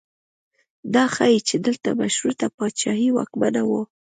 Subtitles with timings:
[0.93, 3.81] دا ښیي چې دلته مشروطه پاچاهي واکمنه وه.